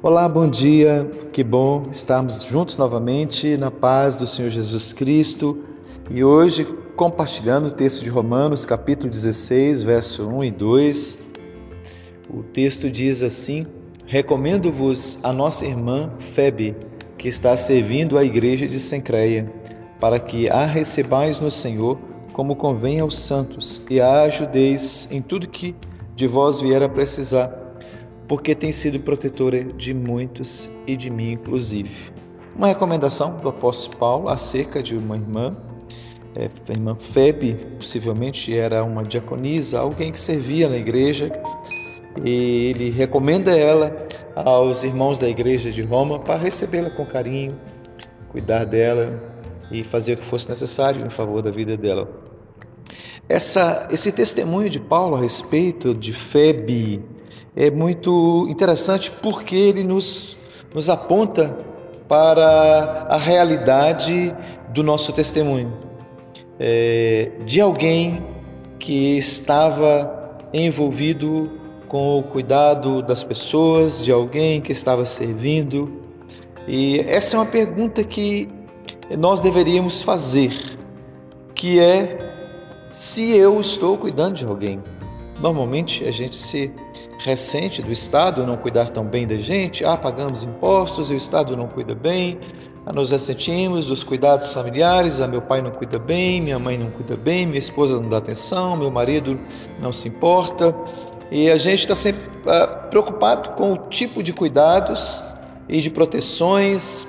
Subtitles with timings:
[0.00, 1.10] Olá, bom dia.
[1.32, 5.64] Que bom estarmos juntos novamente na paz do Senhor Jesus Cristo
[6.08, 11.30] e hoje compartilhando o texto de Romanos, capítulo 16, verso 1 e 2.
[12.30, 13.66] O texto diz assim:
[14.06, 16.76] Recomendo-vos a nossa irmã Febe,
[17.16, 19.52] que está servindo a igreja de Sencreia,
[19.98, 21.98] para que a recebais no Senhor
[22.32, 25.74] como convém aos santos e a ajudeis em tudo que
[26.14, 27.67] de vós vier a precisar
[28.28, 31.90] porque tem sido protetora de muitos e de mim, inclusive.
[32.54, 35.56] Uma recomendação do apóstolo Paulo acerca de uma irmã,
[36.36, 41.32] é, a irmã Febe, possivelmente era uma diaconisa, alguém que servia na igreja,
[42.24, 47.58] e ele recomenda ela aos irmãos da igreja de Roma para recebê-la com carinho,
[48.28, 49.22] cuidar dela
[49.70, 52.08] e fazer o que fosse necessário em favor da vida dela.
[53.28, 57.04] Essa, esse testemunho de Paulo a respeito de Febe,
[57.60, 60.38] é muito interessante porque ele nos,
[60.72, 61.56] nos aponta
[62.06, 64.32] para a realidade
[64.68, 65.76] do nosso testemunho,
[66.56, 68.24] é, de alguém
[68.78, 71.50] que estava envolvido
[71.88, 76.00] com o cuidado das pessoas, de alguém que estava servindo.
[76.68, 78.48] E essa é uma pergunta que
[79.18, 80.52] nós deveríamos fazer,
[81.56, 84.80] que é se eu estou cuidando de alguém.
[85.40, 86.72] Normalmente a gente se
[87.18, 91.56] recente do Estado não cuidar tão bem da gente, ah, pagamos impostos e o Estado
[91.56, 92.38] não cuida bem,
[92.86, 96.90] ah, nos ressentimos dos cuidados familiares, ah, meu pai não cuida bem, minha mãe não
[96.90, 99.38] cuida bem, minha esposa não dá atenção, meu marido
[99.80, 100.74] não se importa,
[101.30, 105.22] e a gente está sempre ah, preocupado com o tipo de cuidados
[105.68, 107.06] e de proteções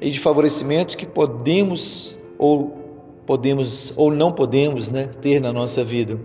[0.00, 2.78] e de favorecimentos que podemos ou
[3.26, 6.18] podemos ou não podemos né, ter na nossa vida.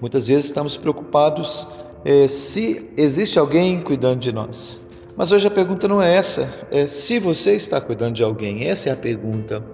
[0.00, 1.66] Muitas vezes estamos preocupados
[2.04, 4.86] é, se existe alguém cuidando de nós.
[5.16, 8.68] Mas hoje a pergunta não é essa, é se você está cuidando de alguém.
[8.68, 9.64] Essa é a pergunta.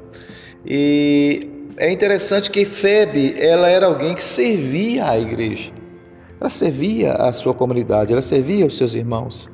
[0.65, 5.71] E é interessante que Febe, ela era alguém que servia à igreja.
[6.41, 9.51] Ela servia à sua comunidade, ela servia aos seus irmãos.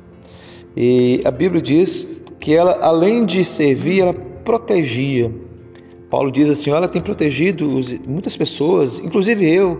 [0.75, 5.31] E a Bíblia diz que ela, além de servir, ela protegia.
[6.09, 7.69] Paulo diz assim: ela tem protegido
[8.07, 9.77] muitas pessoas, inclusive eu,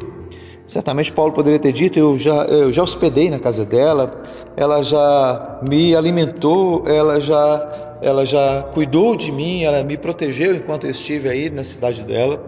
[0.72, 4.22] Certamente Paulo poderia ter dito: eu já, eu já hospedei na casa dela,
[4.56, 10.86] ela já me alimentou, ela já, ela já cuidou de mim, ela me protegeu enquanto
[10.86, 12.42] eu estive aí na cidade dela.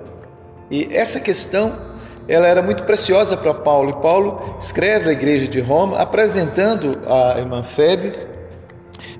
[0.72, 1.78] E essa questão
[2.26, 3.90] ela era muito preciosa para Paulo.
[3.90, 8.14] E Paulo escreve à igreja de Roma, apresentando a irmã Febe,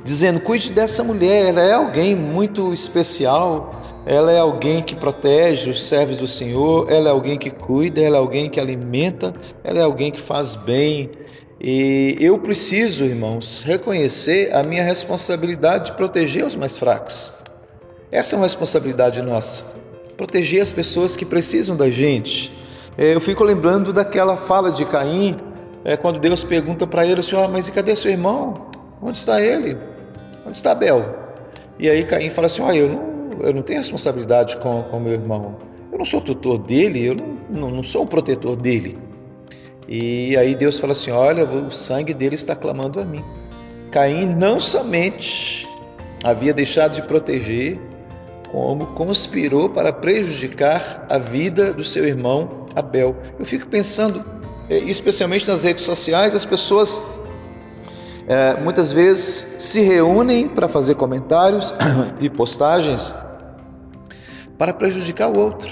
[0.02, 5.84] dizendo: cuide dessa mulher, ela é alguém muito especial ela é alguém que protege os
[5.84, 9.34] servos do Senhor, ela é alguém que cuida, ela é alguém que alimenta,
[9.64, 11.12] ela é alguém que faz bem.
[11.62, 17.32] E eu preciso, irmãos, reconhecer a minha responsabilidade de proteger os mais fracos.
[18.12, 19.64] Essa é uma responsabilidade nossa.
[20.18, 22.52] Proteger as pessoas que precisam da gente.
[22.98, 25.40] É, eu fico lembrando daquela fala de Caim,
[25.86, 28.68] é, quando Deus pergunta para ele, Senhor, mas e cadê seu irmão?
[29.02, 29.78] Onde está ele?
[30.46, 31.06] Onde está Abel?
[31.80, 35.14] E aí Caim fala assim, ah, eu não eu não tenho responsabilidade com o meu
[35.14, 35.58] irmão.
[35.92, 37.16] Eu não sou tutor dele, eu
[37.50, 38.98] não, não, sou o protetor dele.
[39.88, 43.24] E aí Deus fala assim: Olha, o sangue dele está clamando a mim.
[43.92, 45.68] Caim não somente
[46.24, 47.80] havia deixado de proteger,
[48.52, 53.16] como conspirou para prejudicar a vida do seu irmão Abel.
[53.38, 54.26] Eu fico pensando,
[54.70, 57.04] eh, especialmente nas redes sociais, as pessoas
[58.28, 61.74] é, muitas vezes se reúnem para fazer comentários
[62.22, 63.14] e postagens
[64.58, 65.70] para prejudicar o outro,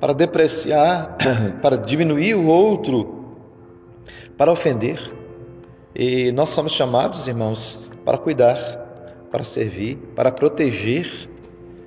[0.00, 1.16] para depreciar,
[1.62, 3.36] para diminuir o outro,
[4.36, 5.12] para ofender.
[5.94, 8.56] E nós somos chamados, irmãos, para cuidar,
[9.30, 11.28] para servir, para proteger.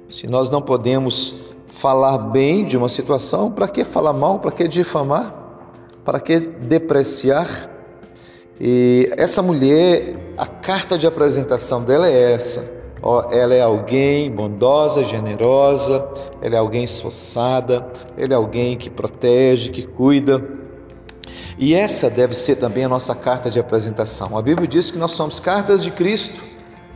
[0.10, 1.36] Se nós não podemos
[1.68, 4.40] falar bem de uma situação, para que falar mal?
[4.40, 5.34] Para que difamar?
[6.06, 7.75] Para que depreciar?
[8.60, 12.74] E essa mulher, a carta de apresentação dela é essa.
[13.32, 16.08] Ela é alguém bondosa, generosa,
[16.42, 17.86] ela é alguém esforçada,
[18.18, 20.44] ela é alguém que protege, que cuida.
[21.58, 24.38] E essa deve ser também a nossa carta de apresentação.
[24.38, 26.42] A Bíblia diz que nós somos cartas de Cristo,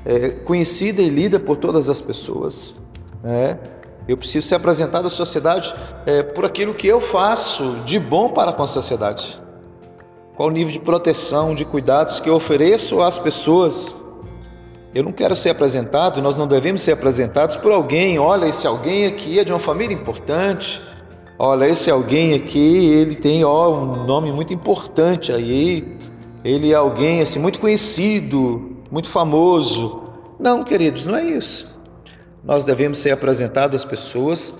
[0.05, 2.81] é, conhecida e lida por todas as pessoas.
[3.23, 3.59] Né?
[4.07, 5.73] Eu preciso ser apresentado à sociedade
[6.05, 9.39] é, por aquilo que eu faço de bom para com a sociedade.
[10.39, 14.01] Qual o nível de proteção, de cuidados que eu ofereço às pessoas?
[14.95, 18.17] Eu não quero ser apresentado, nós não devemos ser apresentados por alguém.
[18.19, 20.81] Olha, esse alguém aqui é de uma família importante.
[21.37, 25.85] Olha, esse alguém aqui, ele tem ó, um nome muito importante aí.
[26.41, 28.77] Ele é alguém assim muito conhecido.
[28.89, 30.03] muito famoso.
[30.39, 31.81] Não, queridos, não é isso.
[32.45, 34.57] Nós devemos ser apresentados às pessoas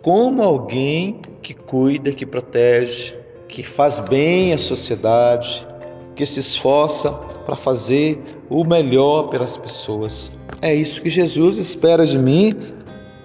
[0.00, 3.19] como alguém que cuida, que protege,
[3.50, 5.66] que faz bem à sociedade,
[6.14, 7.10] que se esforça
[7.44, 10.32] para fazer o melhor pelas pessoas.
[10.62, 12.54] É isso que Jesus espera de mim,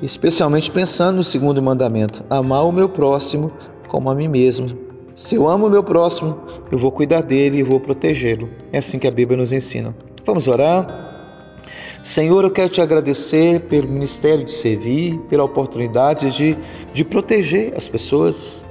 [0.01, 3.51] especialmente pensando no segundo mandamento: amar o meu próximo
[3.87, 4.85] como a mim mesmo.
[5.13, 6.37] Se eu amo o meu próximo,
[6.71, 8.49] eu vou cuidar dele e vou protegê-lo.
[8.73, 9.95] É assim que a Bíblia nos ensina.
[10.25, 11.05] Vamos orar?
[12.03, 16.57] Senhor, eu quero te agradecer pelo ministério de servir, pela oportunidade de,
[16.93, 18.64] de proteger as pessoas,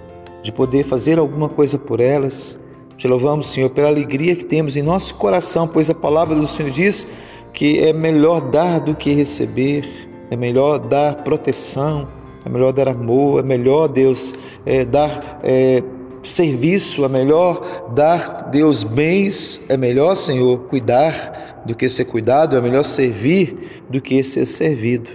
[0.44, 2.58] de poder fazer alguma coisa por elas.
[2.98, 6.70] Te louvamos, Senhor, pela alegria que temos em nosso coração, pois a palavra do Senhor
[6.70, 7.06] diz
[7.54, 9.88] que é melhor dar do que receber,
[10.30, 12.06] é melhor dar proteção,
[12.44, 14.34] é melhor dar amor, é melhor, Deus,
[14.66, 15.82] é, dar é,
[16.22, 22.60] serviço, é melhor dar Deus bens, é melhor, Senhor, cuidar do que ser cuidado, é
[22.60, 25.10] melhor servir do que ser servido.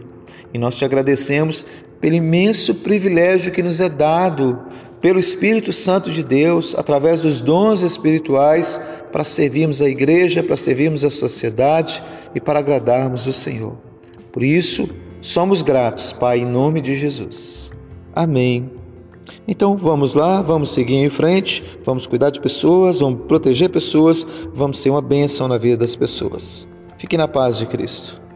[0.52, 1.64] E nós te agradecemos
[2.02, 4.58] pelo imenso privilégio que nos é dado
[5.02, 8.80] pelo Espírito Santo de Deus, através dos dons espirituais,
[9.12, 12.04] para servirmos a igreja, para servirmos a sociedade
[12.36, 13.78] e para agradarmos o Senhor.
[14.32, 14.90] Por isso,
[15.22, 17.72] somos gratos, Pai, em nome de Jesus.
[18.14, 18.70] Amém.
[19.48, 24.80] Então vamos lá, vamos seguir em frente, vamos cuidar de pessoas, vamos proteger pessoas, vamos
[24.80, 26.68] ser uma bênção na vida das pessoas.
[26.98, 28.29] Fique na paz de Cristo.